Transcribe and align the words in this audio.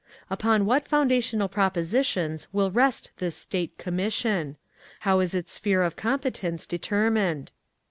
Upon 0.31 0.65
what 0.65 0.83
fundamental 0.87 1.47
propositions 1.47 2.47
will 2.51 2.71
rest 2.71 3.11
this 3.17 3.35
State 3.35 3.77
Commission? 3.77 4.57
How 5.01 5.19
is 5.19 5.35
its 5.35 5.53
sphere 5.53 5.83
of 5.83 5.95
competence 5.95 6.65
determined? 6.65 7.51